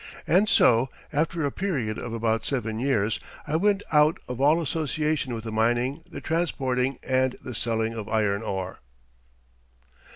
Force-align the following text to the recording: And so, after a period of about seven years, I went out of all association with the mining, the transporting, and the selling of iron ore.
And 0.25 0.49
so, 0.49 0.89
after 1.13 1.45
a 1.45 1.51
period 1.51 1.99
of 1.99 2.11
about 2.11 2.43
seven 2.43 2.79
years, 2.79 3.19
I 3.45 3.55
went 3.55 3.83
out 3.91 4.17
of 4.27 4.41
all 4.41 4.59
association 4.59 5.35
with 5.35 5.43
the 5.43 5.51
mining, 5.51 6.01
the 6.09 6.19
transporting, 6.21 6.97
and 7.03 7.33
the 7.33 7.53
selling 7.53 7.93
of 7.93 8.09
iron 8.09 8.41
ore. 8.41 8.79